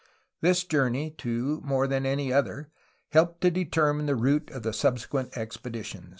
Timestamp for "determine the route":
3.51-4.49